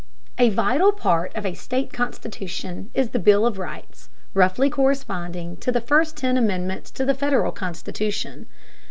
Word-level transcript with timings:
A 0.39 0.49
vital 0.49 0.91
part 0.91 1.31
of 1.35 1.45
a 1.45 1.53
state 1.53 1.93
constitution 1.93 2.89
is 2.95 3.09
the 3.11 3.19
bill 3.19 3.45
of 3.45 3.59
rights, 3.59 4.09
roughly 4.33 4.67
corresponding 4.67 5.57
to 5.57 5.71
the 5.71 5.79
first 5.79 6.17
ten 6.17 6.37
amendments 6.37 6.89
to 6.97 7.05
the 7.05 7.13
Federal 7.13 7.51
Constitution. 7.51 8.47